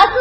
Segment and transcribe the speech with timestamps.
[0.00, 0.12] 他是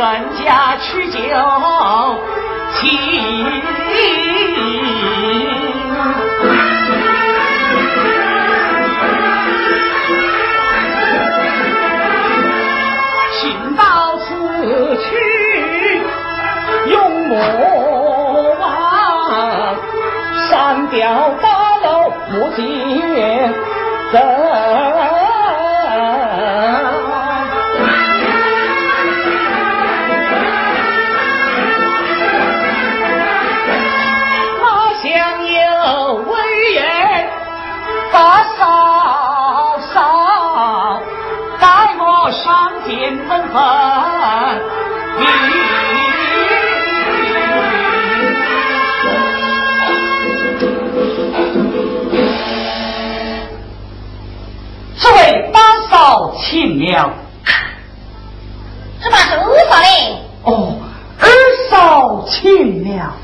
[0.00, 1.18] 到郑家去救
[2.72, 3.40] 亲。
[17.30, 19.76] 莫忘
[20.48, 22.66] 上吊大楼不见
[24.12, 25.19] 人。
[56.50, 57.12] 亲了，
[59.00, 60.16] 这把是二嫂嘞。
[60.42, 60.74] 哦，
[61.20, 61.28] 二
[61.70, 63.14] 嫂请了。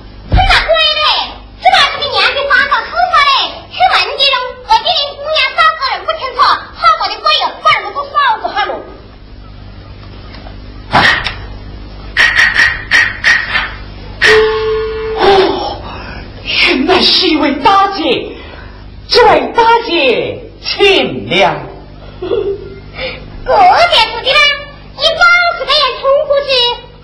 [17.17, 18.29] 原来是一位大姐，
[19.09, 21.57] 这位大姐请了。
[22.21, 24.41] 过节出去啦，
[24.95, 25.23] 你总
[25.57, 26.49] 是这样冲过去，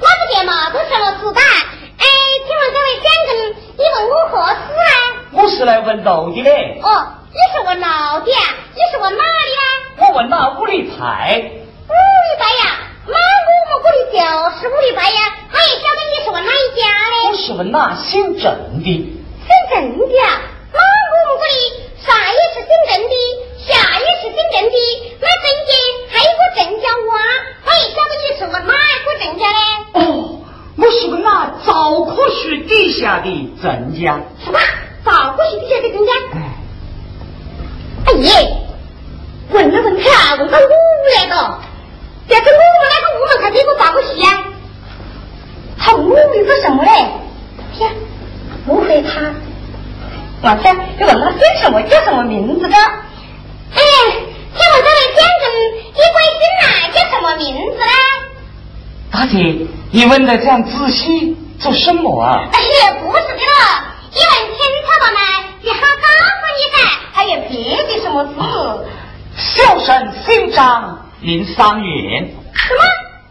[0.01, 1.41] 我不见嘛，都什么事的？
[1.41, 2.05] 哎，
[2.45, 3.31] 请问这位先生，
[3.79, 4.93] 你问我何事啊？
[5.33, 6.79] 我是来问路的嘞。
[6.83, 8.45] 哦，你是问路的啊？
[8.75, 9.65] 你是问哪里啊？
[9.97, 11.41] 我问那五里牌。
[11.43, 12.77] 五里牌呀，
[13.07, 14.19] 那我们这里就
[14.61, 15.21] 是五里牌呀。
[15.51, 17.31] 他也晓得你是问哪一家的？
[17.31, 19.22] 我是问那姓郑的。
[19.53, 20.41] 姓郑的啊？
[20.73, 21.55] 那我们这里
[22.01, 23.15] 上也是姓郑的，
[23.61, 23.69] 下
[24.01, 24.77] 也是姓郑的，
[25.21, 25.71] 那郑家
[26.11, 27.11] 还有个郑家娃，
[27.67, 29.61] 我也晓得你是问哪一个郑家的？
[29.93, 30.01] 哦，
[30.77, 33.29] 我是问那赵可旭底下的
[33.63, 34.21] 郑家。
[34.43, 34.59] 什么？
[35.05, 36.13] 赵可旭底下的郑家？
[36.35, 36.37] 哎，
[38.07, 38.57] 哎耶！
[39.51, 40.65] 问了问他，问到我
[41.15, 41.35] 来个，
[42.29, 44.45] 要是我们那个屋门看这个赵可旭呀，
[45.79, 46.89] 他问我名字什么嘞？
[47.77, 47.93] 天，
[48.65, 49.35] 不会他？
[50.53, 52.77] 我天，你问他姓什么，叫什么名字的？
[52.77, 53.81] 哎，
[54.55, 55.45] 请问这位先生，
[55.95, 56.63] 一贵姓哪？
[56.93, 57.87] 叫什么名字呢？
[59.11, 62.51] 大姐，你问的这样仔细做什么啊？
[62.53, 63.41] 哎呀，不是的了，
[64.13, 65.21] 你问清楚了呢，
[65.63, 66.07] 只好告
[66.37, 66.77] 诉你噻，
[67.15, 68.37] 还有别的什么事？
[69.57, 72.31] 小生姓张，名三元。
[72.53, 72.81] 什么？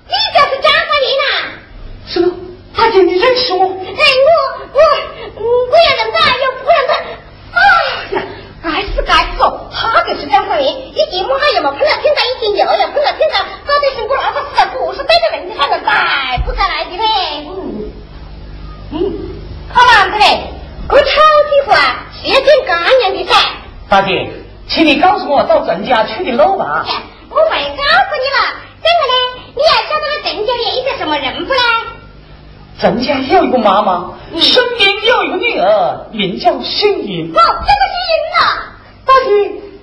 [0.08, 1.24] 你就是张三元呐？
[2.08, 2.34] 什么？
[2.76, 3.64] 大姐，你认识我？
[3.64, 4.32] 哎，我
[4.74, 4.80] 我
[5.44, 6.94] 我也认得，又不认得。
[7.54, 7.60] 哎
[8.16, 8.24] 呀，
[8.64, 9.70] 该死该死哦！
[9.74, 11.22] 他就是张三元，一
[11.62, 13.38] 进门还要么碰到听到一进又要碰到听到，
[13.68, 17.04] 搞得是我那个实在不是对着人，他们再不再来的嘞。
[17.48, 17.92] 嗯
[18.94, 18.98] 嗯，
[19.72, 20.42] 好嘛子嘞，
[20.90, 23.36] 我炒几壶啊，是要点干粮的噻。
[23.88, 24.32] 大姐，
[24.68, 26.84] 请你告诉我到咱家去的路吧。
[27.30, 28.40] 我会告诉你了。
[28.84, 29.14] 这个呢，
[29.56, 31.60] 你要晓得了咱家里一个什么人不呢？
[32.82, 37.32] 咱家有一个妈妈，身边有一个女儿，名叫杏英。
[37.32, 38.42] 哦，这个杏英啊，
[39.06, 39.30] 大姐，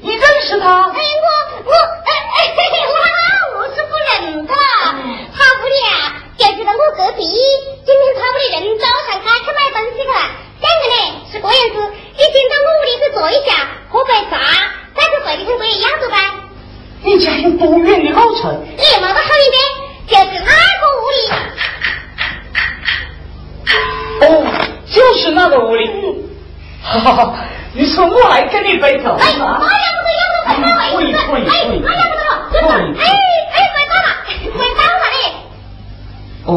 [0.03, 0.83] 你认识她？
[0.91, 1.29] 哎，我
[1.65, 4.53] 我哎哎，那我是不认得。
[4.53, 7.23] 他屋里啊，就住在我隔壁。
[7.87, 10.15] 今天他屋里人早上开去买东西去了。
[10.61, 10.95] 两个呢
[11.31, 14.37] 是这样子，你进到我屋里去坐一下，喝杯茶，
[14.97, 16.17] 再去睡里头不一样子呗。
[17.01, 17.17] 你
[17.69, 18.65] 家有多远的路程？
[18.77, 19.61] 你嘛个好一点，
[20.09, 21.17] 就是那个屋里。
[24.21, 24.25] 哦，
[24.87, 25.83] 就是那个屋里。
[26.83, 27.35] 哈哈哈！
[27.75, 29.11] 你说我来跟你背头。
[29.11, 30.63] 哎，马上不走，要不
[30.95, 31.49] 快到位置。
[31.51, 32.23] 哎，不走，
[32.53, 32.73] 真的。
[32.99, 33.05] 哎
[33.53, 34.09] 哎，快到了，
[34.57, 35.17] 快到了嘞。
[36.47, 36.49] 哦。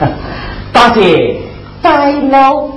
[0.00, 0.02] 哎，
[0.72, 1.02] 大姐，
[1.82, 2.73] 带喽。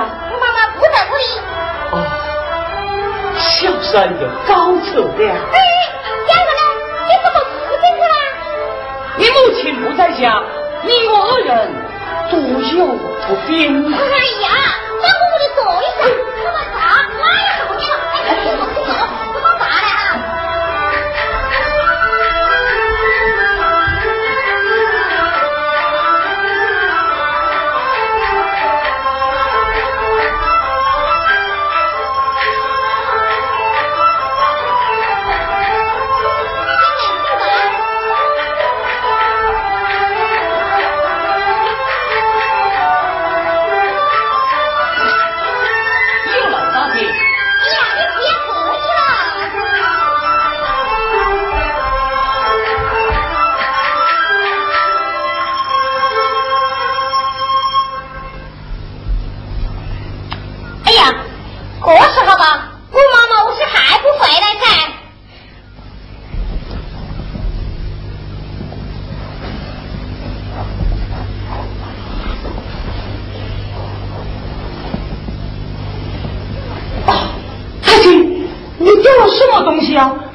[0.00, 1.24] 我妈妈不在屋里。
[1.92, 1.94] 哦，
[3.36, 4.52] 小三有高
[4.86, 5.22] 处了。
[5.52, 5.58] 哎，
[6.58, 6.62] 呢？
[7.06, 7.36] 你怎么
[7.66, 8.16] 不进去了？
[9.16, 10.22] 你母亲不在家，
[10.82, 11.48] 你我二人
[12.30, 12.34] 独
[12.76, 12.86] 有
[13.26, 13.50] 不便。
[13.92, 13.96] 哎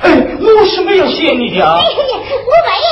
[0.01, 1.95] 哎，我是没有嫌你的啊我没有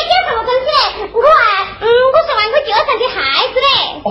[0.08, 3.68] 丢什么东西嘞，我啊，嗯，我是玩个旧上的孩子嘞。
[4.04, 4.10] 哦，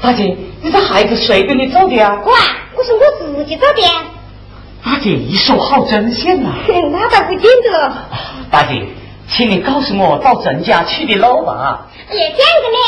[0.00, 2.22] 大姐，你这孩子谁给你做的啊？
[2.24, 2.40] 我啊，
[2.76, 3.82] 我是我自己做的。
[4.82, 6.48] 大姐一手好针线呐、
[6.90, 7.92] 那倒不见得。
[8.50, 8.86] 大姐，
[9.28, 11.86] 请你告诉我到郑家去的路吧。
[12.08, 12.79] 哎呀，这样的呢，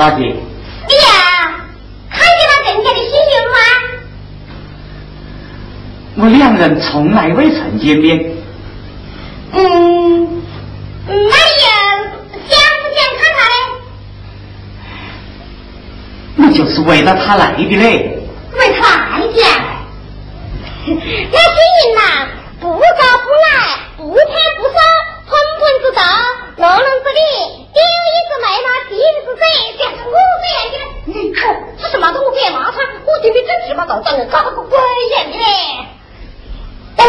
[0.00, 1.60] 大姐，你呀，
[2.10, 3.58] 看见了人家的新娘吗？
[6.16, 8.18] 我两人从来未曾见面，
[9.52, 10.42] 嗯，嗯
[11.06, 11.36] 那你呀
[12.48, 13.54] 想不想看他嘞？
[16.38, 18.18] 我就是为了他来的嘞。
[18.58, 19.48] 为他来的呀。
[20.86, 22.00] 那新人呐，
[22.58, 23.52] 不高不矮，
[23.98, 24.16] 不胖
[24.56, 24.78] 不瘦，
[25.28, 25.30] 喷
[25.60, 26.00] 喷子大，
[26.56, 27.20] 愣愣子脸，
[27.70, 29.44] 丢一只眉毛，提一只嘴，
[29.78, 30.10] 像是我
[30.42, 30.76] 这样的。
[31.06, 31.42] 嗯，哦，
[31.80, 32.04] 这是嘛？
[32.12, 32.76] 我别骂他，
[33.06, 34.78] 我听你真是嘛，搞长得搞得个鬼
[35.16, 35.44] 样的嘞。
[36.98, 37.02] 哦，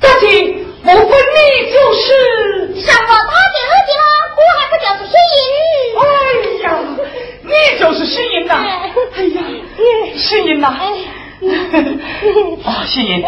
[0.00, 0.26] 大姐，
[0.82, 2.06] 莫非你就是？
[2.84, 4.04] 上了大姐二姐了，
[4.36, 5.14] 我还不就是新
[5.54, 5.56] 人？
[5.96, 6.02] 哎
[6.62, 6.66] 呀，
[7.42, 8.53] 你就是新人呐！
[8.64, 9.42] 哎呀，
[10.16, 10.68] 新人呐！
[12.64, 13.22] 啊，新人，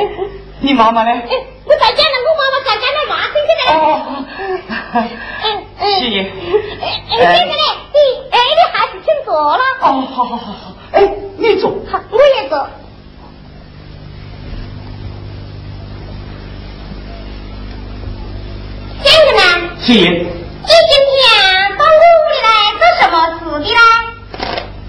[0.61, 1.11] 你妈妈呢？
[1.11, 1.31] 哎，
[1.65, 3.71] 我在家呢，我妈妈在家呢，骂生气的嘞。
[3.75, 3.81] 哦，
[4.95, 4.99] 嗯
[5.81, 5.81] 嗯。
[5.99, 6.17] 新人。
[6.81, 7.97] 哎哎，这个呢，你
[8.31, 9.63] 哎，你还是请坐了。
[9.81, 10.55] 哦，好好好好，
[10.93, 10.97] 哎，
[11.37, 11.71] 你坐。
[11.91, 12.69] 好，我也坐。
[19.05, 19.41] 这个呢，
[19.81, 20.25] 谢英，你
[20.67, 21.23] 今天
[21.77, 23.79] 到我屋里来做什么事的呢？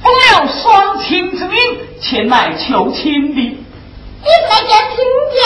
[0.08, 1.60] 奉了双亲之命
[2.00, 3.42] 前来求亲的。
[3.42, 4.98] 你不来叫亲
[5.36, 5.42] 家？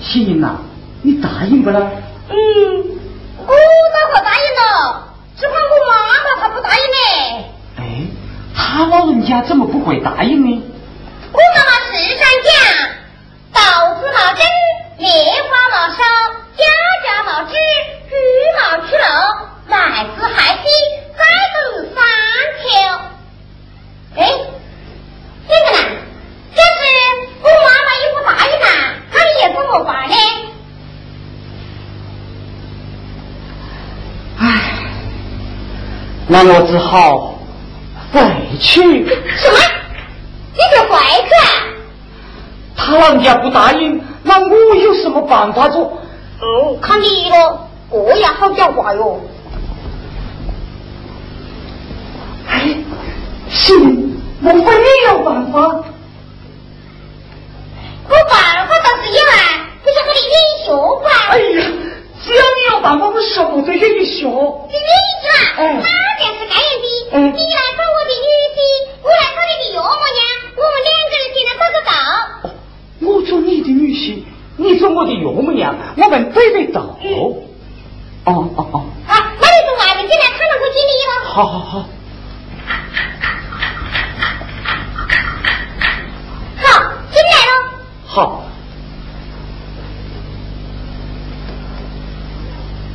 [0.00, 0.56] 新人呐，
[1.02, 1.80] 你答应不啦？
[2.28, 2.34] 嗯，
[3.38, 3.52] 我倒
[4.12, 5.58] 会答应了，只怕我
[5.88, 7.44] 妈妈她不答应呢。
[7.78, 7.82] 哎，
[8.54, 10.62] 他老人家怎么不会答应呢？
[11.32, 12.50] 我妈妈时常讲，
[13.52, 14.44] 稻子毛针，
[14.98, 15.08] 棉
[15.44, 16.02] 花毛烧，
[16.56, 16.64] 家
[17.04, 18.16] 家毛织，羽
[18.58, 19.04] 毛出篓，
[19.68, 20.64] 麦子海西，
[21.16, 21.20] 栽
[21.54, 21.56] 等
[21.94, 22.02] 三
[22.58, 22.64] 秋。
[24.16, 24.18] 哎，
[25.48, 25.78] 这个呢？
[26.52, 26.82] 要是
[27.42, 28.66] 我妈妈也不答应呐，
[29.12, 30.14] 那你也怎么办呢？
[34.40, 34.42] 唉，
[36.32, 37.34] 那我只好
[38.12, 38.20] 回
[38.60, 39.04] 去。
[39.04, 39.58] 什么？
[40.52, 40.96] 你就回
[41.26, 41.50] 去啊？
[42.76, 45.82] 他老人家不答应，那我有什么办法做？
[46.40, 49.20] 哦，看你咯，这样好讲话哟。
[52.48, 52.76] 哎，
[53.50, 55.82] 行，莫非也有办法？
[81.70, 81.78] 好，
[86.56, 86.66] 好，
[87.12, 87.52] 进来喽。
[88.06, 88.42] 好，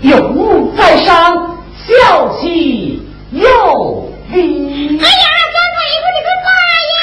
[0.01, 1.57] 有物在上，
[1.87, 4.99] 笑兮又离。
[4.99, 6.47] 哎呀，江太爷，你可咋
[6.91, 6.99] 耶？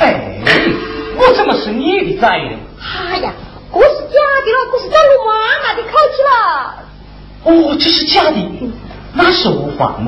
[0.00, 0.02] 哎，
[1.16, 2.58] 我怎么是你的崽呢？
[2.82, 3.32] 哎呀，
[3.72, 6.34] 这是假的了，这是咱我妈妈的口气了。
[7.44, 8.36] 哦，这是假的，
[9.12, 10.04] 那是无妨。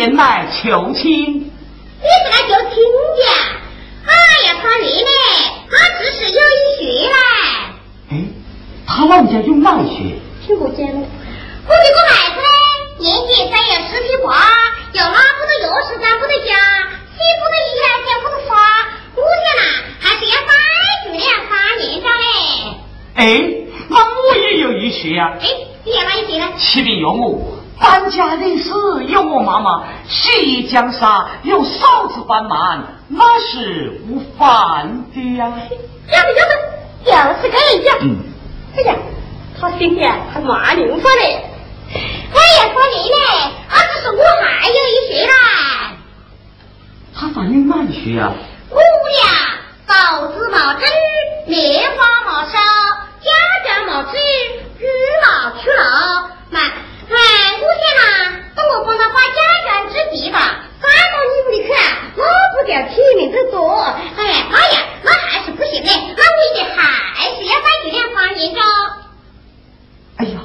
[0.00, 1.04] 前来求亲。
[1.04, 3.22] 你是来求亲的？
[4.06, 4.10] 哎
[4.46, 5.10] 呀，他妹妹，
[5.70, 7.14] 他只是有一学嘞。
[8.08, 8.12] 哎，
[8.86, 10.18] 他老家有哪学？
[10.46, 11.06] 听不见了。
[11.66, 12.48] 我这个孩子呢，
[12.98, 14.48] 年纪才有十七八，
[14.94, 16.56] 有拉不得钥匙，咱不得家，
[17.12, 18.56] 洗不得衣，剪不得花，
[19.16, 19.62] 我想呐，
[20.00, 20.50] 还是要再
[21.04, 22.24] 读两三年章嘞。
[23.16, 23.22] 哎，
[23.90, 25.36] 那我也有一学呀。
[25.42, 25.46] 哎，
[25.84, 26.50] 你有哪一学呢？
[26.58, 27.59] 启禀岳母。
[27.80, 28.70] 搬家人事
[29.08, 35.46] 有我妈妈，洗江沙有嫂子帮忙，那是无妨的呀。
[35.46, 36.52] 要不要不，
[37.04, 37.10] 就
[37.42, 37.96] 是这样。
[38.02, 38.18] 嗯。
[38.76, 38.94] 哎呀，
[39.58, 41.42] 他今天还骂人说嘞。
[41.92, 43.16] 哎呀，说你呢，
[43.70, 44.22] 啊，只是我
[44.60, 45.32] 还有一学啦。
[47.14, 48.30] 他反正哪一学呀？
[48.68, 49.24] 我呀，
[49.86, 50.88] 枣子毛针，
[51.46, 52.52] 棉花毛烧，
[53.24, 53.30] 家
[53.64, 54.18] 家毛织，
[54.78, 54.86] 日
[55.24, 56.60] 老去老，买。
[57.10, 57.16] 哎，
[57.58, 60.38] 我想呐，等我帮他把家园置地吧，
[60.80, 61.68] 搬到你屋里去，
[62.14, 62.22] 那
[62.54, 63.82] 不叫体面得多。
[64.16, 68.60] 哎，妈呀，那还是不行嘞，那我一定还是要再住两三年着。
[70.18, 70.38] 哎呀，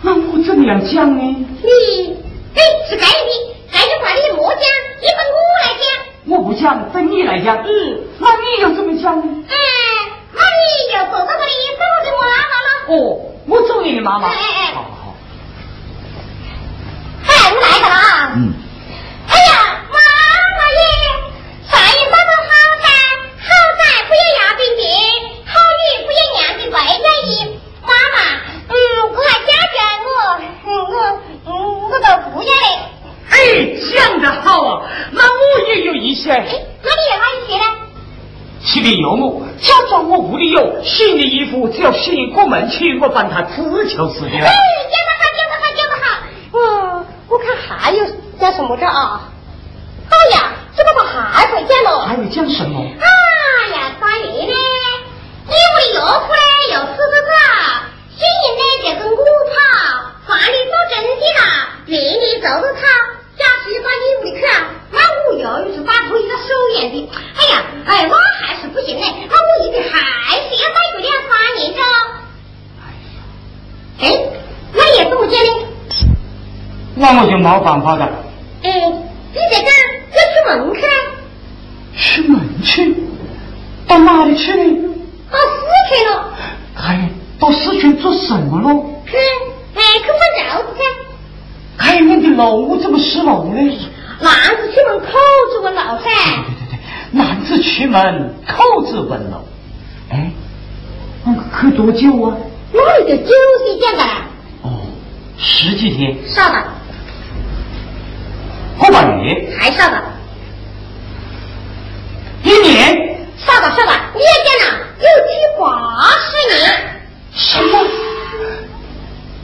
[0.00, 1.20] 那我怎么样讲呢？
[1.20, 2.16] 你，
[2.54, 3.30] 哎，是该的，
[3.70, 4.62] 这句话你莫讲，
[4.98, 5.84] 你等我来讲。
[6.24, 7.58] 我不讲，等你来讲。
[7.58, 7.68] 嗯，
[8.18, 9.44] 那你要怎么讲呢？
[9.46, 9.54] 哎，
[10.32, 12.68] 那你要走到这里，走我的妈妈了。
[12.88, 14.28] 哦，我走你的妈妈。
[14.28, 14.74] 哎哎哎。
[14.74, 14.88] 好。
[17.24, 18.32] 哎，我来了啊！
[18.36, 18.52] 嗯。
[19.28, 19.52] 哎呀，
[19.90, 19.98] 妈
[20.58, 20.80] 妈耶！
[21.70, 22.50] 饭也烧得好
[22.82, 22.84] 噻，
[23.38, 23.46] 好
[23.78, 24.82] 在不要压冰冰，
[25.46, 27.30] 好雨不要娘的外家衣。
[27.82, 28.16] 妈妈，
[28.68, 28.74] 嗯，
[29.12, 30.08] 我还家眷我，
[30.66, 30.94] 我，
[31.46, 31.48] 嗯，
[31.90, 32.66] 我都不要嘞。
[33.30, 33.34] 哎，
[33.94, 34.82] 讲得好啊！
[35.12, 36.30] 那我也有一些。
[36.32, 37.64] 那你有哪一些呢？
[38.64, 41.92] 启禀岳母，假装我屋里有洗的衣服，只要
[42.68, 44.36] 去，我帮他织就是的。
[44.38, 44.52] 哎，
[44.90, 46.06] 讲得好，讲得好，讲得好。
[46.52, 47.06] 嗯。
[47.28, 48.04] 我看还有
[48.38, 49.22] 讲什么着啊？
[50.10, 52.06] 哎呀，这不他还会讲了？
[52.06, 52.78] 还会讲什么？
[53.00, 53.06] 哎
[53.74, 54.52] 呀，大爷呢？
[55.46, 57.32] 你为岳父呢又死得早，
[58.12, 59.56] 新人呢就跟我跑，
[60.26, 61.08] 房里做真的
[61.40, 61.40] 啦，
[61.86, 62.80] 别里做的炒。
[63.38, 66.44] 假使到你屋里去啊，那我又是打头一个手
[66.74, 67.10] 眼的。
[67.38, 71.80] 哎呀，哎，那还是不行嘞，那我一定还是要再过两三年着。
[74.02, 74.10] 哎
[74.74, 75.48] 那也是我讲的？
[76.96, 78.08] 那我就没办法了。
[78.62, 78.70] 哎，
[79.32, 79.68] 你在这
[80.18, 80.82] 要出门去？
[81.96, 82.96] 出门去？
[83.86, 84.94] 到哪里去呢？
[85.30, 85.44] 到四
[85.88, 86.32] 川了。
[86.74, 88.84] 哎，到四川做什么喽？
[89.06, 89.16] 去，
[89.74, 90.82] 哎，去换轿子去。
[91.78, 93.60] 哎，你的路怎么失路呢？
[94.20, 95.06] 男子出门口
[95.52, 96.02] 子问路噻。
[96.02, 96.78] 对对对
[97.12, 99.36] 对，男子出门口子问路。
[100.10, 100.30] 哎，
[101.24, 102.36] 那去多久啊？
[102.72, 103.24] 那一个九
[103.64, 104.02] 岁讲的。
[104.62, 104.86] 哦，
[105.38, 106.16] 十几天。
[106.26, 106.64] 少的。
[108.78, 110.02] 五百月，还少的，
[112.42, 115.30] 一年少的少的，你也见了，有七
[115.60, 115.62] 八
[116.18, 116.60] 十年，
[117.32, 117.78] 什么？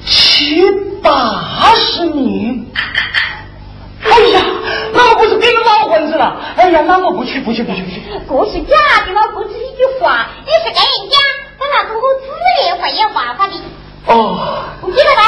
[0.04, 0.60] 七
[1.02, 2.66] 八十年？
[4.02, 4.44] 哎呀，
[4.92, 6.40] 那我不是变成老混子了？
[6.56, 8.02] 哎呀，那我不去，不去，不去，不去。
[8.10, 11.16] 这是假的了，不是一句话，你是给人家，
[11.68, 12.26] 等他通过自
[12.66, 13.54] 然会有办法的。
[14.06, 15.22] 哦，你记得没？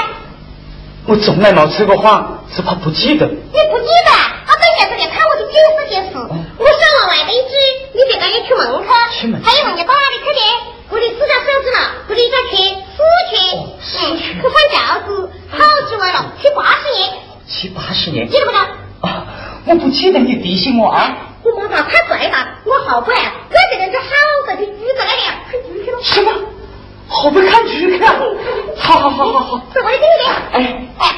[1.07, 3.27] 我从来没吃过谎，只怕不记得。
[3.27, 4.11] 你不记得？
[4.47, 6.17] 他等下子来看我就解释解释。
[6.17, 7.55] 我说了外头一句，
[7.93, 9.21] 你别赶紧去门去。
[9.21, 9.43] 出门。
[9.43, 10.41] 还有人家到哪里去的？
[10.91, 12.57] 我的四条手指了，我的一个去
[12.97, 12.99] 四
[13.31, 13.37] 圈，
[14.01, 17.13] 嗯，去换轿子，好几万了，七八十年。
[17.47, 18.29] 七八十年。
[18.29, 18.59] 记得不得？
[19.09, 19.27] 啊，
[19.67, 21.17] 我不记得，你提醒我啊。
[21.43, 24.07] 我妈妈太拽了，我好乖，我这个人就好
[24.47, 25.39] 在的，鱼在那了。
[27.21, 28.17] 好不看剧去看！
[28.79, 30.25] 好好好好好，走，我这里。
[30.53, 31.17] 哎哎，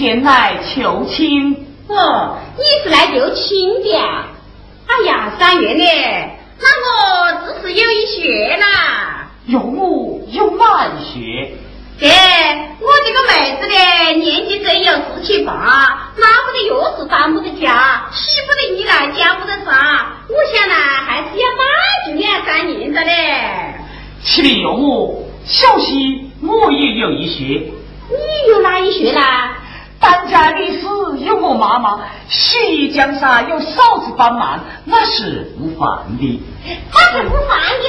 [0.00, 1.54] 前来求亲。
[1.86, 4.28] 哦，你是来求亲的啊？
[4.86, 5.84] 哎呀，三月呢？
[6.58, 9.28] 那我只是有一学啦。
[9.44, 11.54] 有木有难学，
[11.98, 13.74] 这我这个妹子呢，
[14.22, 15.52] 年纪只有十七八，
[16.16, 20.16] 拿不得钥匙，搬不得家，洗不得衣来，家不得啥。
[20.30, 20.74] 我想呢，
[21.06, 21.62] 还是要买
[22.06, 23.74] 就两三年的嘞。
[24.22, 27.70] 启禀有木，小西我也有一学。
[28.08, 29.58] 你有哪一学啦？
[30.00, 30.86] 当家的事
[31.18, 36.42] 有我妈妈，洗衣江山有嫂子帮忙，那是无妨的。
[36.92, 37.88] 那是不烦的。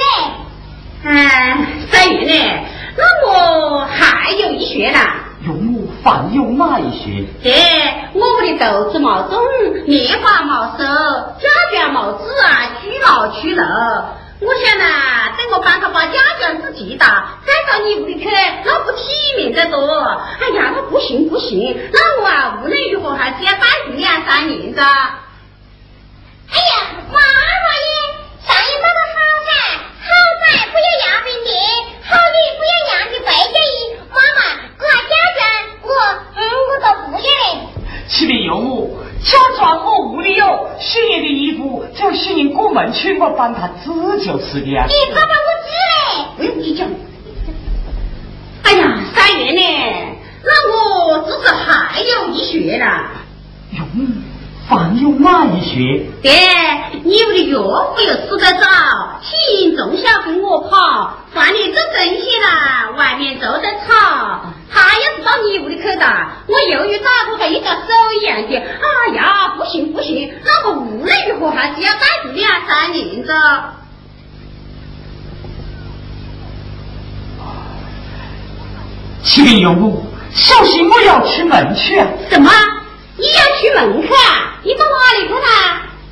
[1.03, 2.65] 嗯，三月呢？
[2.97, 5.15] 那我还有一学啦。
[5.47, 7.25] 有木凡有哪一学？
[7.41, 7.51] 对
[8.13, 9.41] 我屋的豆子冇种，
[9.87, 10.83] 棉花冇收，
[11.39, 13.63] 家家冇子啊，居毛取漏。
[13.63, 15.20] 我想呐，
[15.63, 18.29] 帮他把家家子记打，再到你屋里去，
[18.65, 19.03] 那不体
[19.37, 19.79] 面得多。
[20.39, 24.81] 哎呀，那不行不行，那我啊无论如何还是要待住两三年的。
[24.83, 26.75] 哎呀，
[27.11, 27.87] 妈妈耶，
[28.45, 29.15] 上一那个好
[29.47, 29.51] 噻，
[30.01, 30.09] 好
[30.41, 31.49] 仔不要压病的，
[32.03, 33.71] 好女不要样的白家衣。
[34.09, 34.39] 妈妈，
[34.77, 35.41] 我还家家，
[35.83, 35.87] 我
[36.35, 37.25] 嗯，我都不要嘞。
[38.09, 43.89] 启禀有我，假装我屋里有新年的衣服，叫新年过门去，我帮他织
[44.25, 44.85] 就是的呀。
[44.89, 45.33] 你爸爸
[52.81, 53.11] 啦。
[53.71, 54.05] 有木
[54.67, 56.05] 凡有哪一些？
[56.21, 56.31] 爹，
[57.03, 58.67] 你屋的岳父又死得早，
[59.21, 64.41] 行从小跟我跑，饭里做东西啦，外面做得吵。
[64.73, 66.05] 他要是到你屋里去的，
[66.47, 68.57] 我犹豫打过他一个手一样的。
[68.57, 73.33] 哎呀，不行不行，那个无论如何还是要带住两三年的。
[79.23, 82.07] 启禀有木，小心我要出门去啊！
[82.29, 82.49] 什么？
[83.17, 84.55] 你要出门去啊？
[84.63, 85.39] 你到哪里去呢？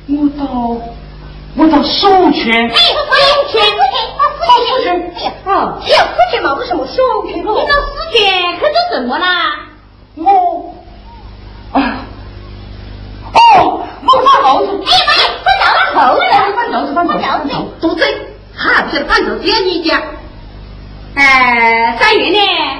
[0.08, 0.42] 我到
[1.56, 2.68] 我到寿泉。
[2.68, 5.12] 哎，我有钱，我钱，我到寿泉。
[5.16, 5.48] 哎呀，哦，
[5.84, 7.44] 只要付钱嘛，为什么收钱你？
[7.44, 8.20] 到四泉
[8.54, 9.26] 去做什么啦？
[10.16, 10.74] 我
[11.72, 11.78] 啊
[13.32, 14.72] 哦，我放猴子。
[14.84, 16.22] 哎呀妈呀，快找他头了！
[16.56, 17.70] 放猴子，放猴子，放猴子。
[17.80, 18.06] 多嘴，
[18.54, 20.00] 还不晓得半头只要你讲。
[21.14, 22.38] 哎，三月呢？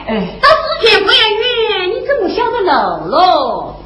[0.09, 0.49] 哎到
[0.81, 3.77] 四泉不要远，你怎么晓得漏喽？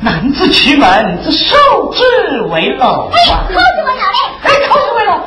[0.00, 1.56] 男子出门，这受
[1.92, 2.02] 之
[2.50, 3.54] 为老哎，啊口！
[3.54, 4.18] 怎么了嘞？
[4.42, 5.20] 哎，口子为楼。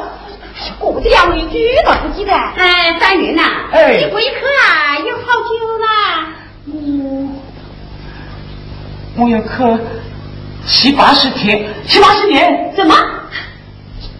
[0.80, 2.34] 我这两位句都不记得。
[2.34, 5.88] 哎，三云呐，哎你回去啊，有好久啦？
[6.68, 7.40] 嗯
[9.18, 9.48] 我要去
[10.66, 12.74] 七八十天，七八十年。
[12.76, 12.96] 什么？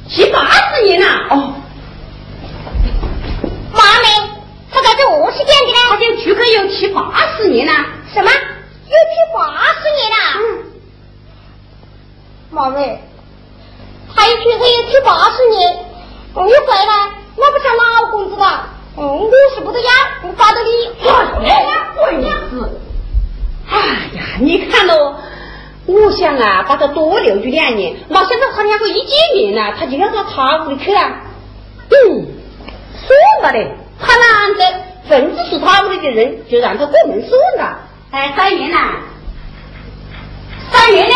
[0.08, 1.06] 七八十年呐？
[1.32, 1.54] 哦，
[6.76, 7.88] 去八十年啦？
[8.14, 8.30] 什么？
[9.34, 9.42] 八
[9.74, 10.16] 十年了？
[10.38, 10.40] 嗯，
[12.52, 13.00] 妈咪，
[14.16, 15.78] 他一去可有七八十年，
[16.34, 18.70] 你回来，那不成老公子了。
[18.98, 19.92] 嗯，我是不得要，
[20.24, 20.70] 我发的你。
[21.46, 22.80] 哎呀，贵子！
[23.70, 23.78] 哎
[24.14, 25.16] 呀，你看喽，
[25.86, 31.02] 我想啊，把他多留住两年，没想到他两个一见面呢，他就要到他屋里去了。
[31.90, 32.26] 嗯，
[32.96, 34.64] 算了嘞，他难得
[35.08, 37.80] 分子是他们那的人，就让他过门算了。
[38.12, 38.78] 哎，三元呐，
[40.72, 41.14] 三元嘞，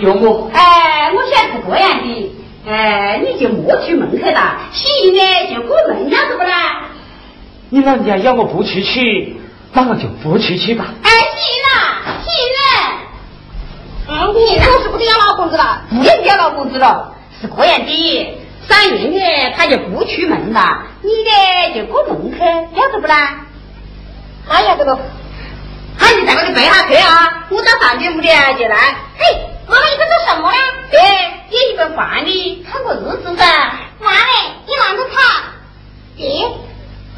[0.00, 0.50] 有我。
[0.52, 2.36] 哎，我想是这样的，
[2.66, 5.20] 哎，你就莫去门口了，洗呢
[5.54, 6.82] 就过门了，是不啦？
[7.70, 9.40] 你老人家要我不出去，
[9.72, 10.86] 那我就不出去吧。
[11.02, 12.60] 哎，行啦，行了。
[14.10, 18.38] 嗯，你我是不得要老公子了，不要要老公子了，是这样的。
[18.68, 23.46] 三爷呢，他就不出门了，你呢就过门去，晓得不啦？
[24.48, 24.98] 哎呀，这个。
[26.00, 28.76] 那你在那里背下去啊，我到上边屋里啊就来。
[29.18, 29.24] 嘿，
[29.66, 30.58] 妈妈你在做什么呢？
[30.90, 31.00] 对，
[31.50, 33.72] 有一本饭呢，看个日子噻。
[34.00, 35.44] 妈嘞，你拿着看。
[36.16, 36.46] 爹。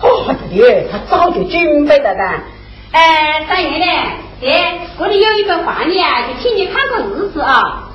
[0.00, 2.24] 哦，爹，他早就准备了的。
[2.92, 3.86] 哎，三爷呢？
[4.40, 5.94] 爹，这里有一份饭呢，
[6.28, 7.89] 就请你看个日子啊。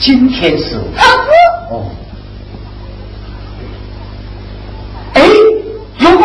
[0.00, 0.76] 今天是。
[1.70, 1.90] 哦。
[5.12, 5.22] 哎，
[5.98, 6.24] 有个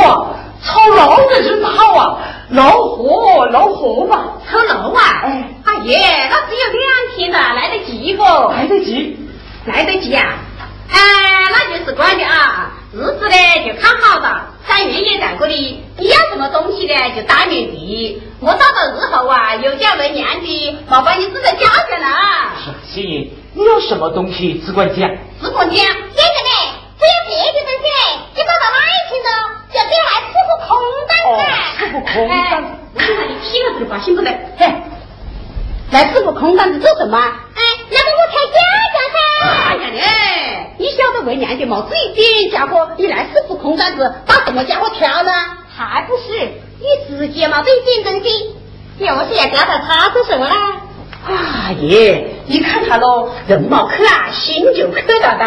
[0.64, 2.18] 操劳的日子好啊，
[2.52, 4.32] 老虎，老虎吧。
[4.50, 5.22] 操劳啊？
[5.26, 8.24] 哎，阿爷，那只有两天的，来得及不？
[8.24, 9.18] 来得及，
[9.66, 10.36] 来得及啊！
[10.90, 10.98] 哎，
[11.52, 13.36] 那就是关的啊，日子呢
[13.68, 14.54] 就看好了。
[14.66, 18.22] 三月也在这里，你要什么东西呢就当面提。
[18.40, 22.52] 我到了日后啊，有家为娘的，麻烦你自在家下了。
[22.64, 25.10] 是心怡，你有什么东西只管讲。
[25.42, 26.52] 只管讲，先生呢，
[27.00, 29.30] 只有别的东西嘞，你跑到哪里去了？
[29.72, 30.76] 就别来吃副空
[31.08, 31.40] 单子。
[31.80, 34.30] 吃副空单子，我看你听了这话心不得。
[34.58, 34.68] 嘿，
[35.92, 37.18] 来吃副空单子做什么？
[37.18, 38.60] 哎，那么我挑家
[38.94, 39.18] 家噻。
[39.70, 45.32] 哎呀嘞，你晓得为娘的毛这一点家伙，你来吃副空单子，把什么家伙挑呢？
[45.74, 48.54] 还不是你自己嘛，得点东西。
[49.00, 50.56] 要是要教他他做什么呢？
[51.26, 55.46] 啊爷，你看他喽，人毛去啊，心就去了的。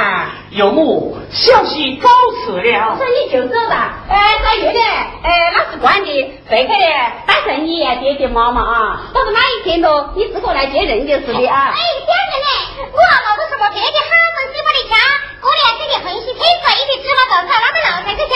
[0.50, 2.08] 有木，小婿告
[2.42, 2.98] 辞了。
[2.98, 3.94] 那你就走吧。
[4.08, 6.10] 哎，大月的，哎，那是关的。
[6.48, 6.84] 回去的，
[7.26, 9.02] 带上你爹爹妈妈啊。
[9.14, 11.70] 到了那一天喽，你自个来接人就是的啊。
[11.70, 14.98] 哎，先生嘞，我老子什么别的好东西不得抢，
[15.40, 18.34] 过年给你分析配水的芝麻豆腐，那个老才去抢。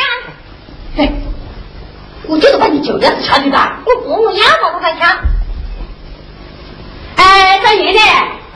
[0.98, 1.12] 哎，
[2.28, 3.80] 我就是把你酒量是抢的吧？
[3.84, 5.18] 我不要嘛，我才抢。
[7.72, 7.98] 哎，三月的，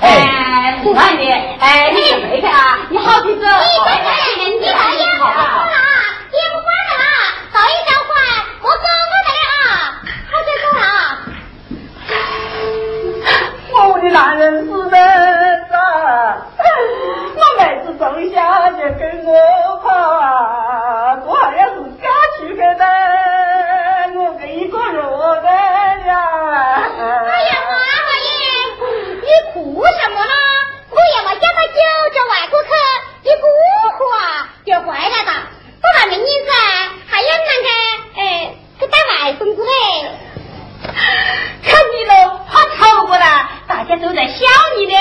[0.02, 1.22] 哎，是慢的，
[1.59, 3.40] 哎，你就回去啊，你好去走。
[3.40, 4.07] 你快点，
[4.61, 5.16] 你来呀！
[5.16, 5.72] 好了啊，
[6.31, 7.02] 也不管了啦，
[7.50, 8.12] 早一交换，
[8.61, 9.64] 我走过来啊，
[10.20, 10.85] 好啊。
[13.88, 14.94] 我的男人是妹
[15.66, 15.72] 子，
[17.37, 18.37] 我妹子从小
[18.72, 19.31] 就跟我
[19.79, 22.05] 跑啊，我还要是嫁
[22.37, 22.85] 出去的，
[24.20, 26.12] 我跟一个弱的呀。
[26.98, 27.00] 哎
[27.48, 27.57] 呀，
[29.27, 30.33] 你哭什么呢？
[30.89, 31.75] 我也没叫他舅
[32.15, 32.71] 舅外国客，
[33.25, 33.45] 你哭
[33.99, 35.31] 话就回来了。
[35.83, 36.51] 不然明年子
[37.09, 37.69] 还要那个，
[38.21, 39.69] 哎，这打外孙子嘞。
[41.65, 42.12] 看你喽，
[42.49, 44.47] 怕吵过来，大家都在笑
[44.79, 44.97] 你呢。